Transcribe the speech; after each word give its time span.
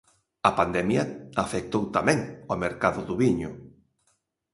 A 0.49 0.51
pandemia 0.59 1.03
afectou 1.43 1.83
tamén 1.95 2.19
o 2.53 2.55
mercado 2.63 2.99
do 3.07 3.15
viño. 3.21 3.49